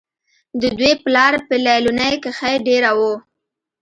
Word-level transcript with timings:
د 0.61 0.63
دوي 0.77 0.93
پلار 1.03 1.33
پۀ 1.47 1.55
ليلونۍ 1.65 2.13
کښې 2.23 2.53
دېره 2.65 2.91
وو 2.97 3.13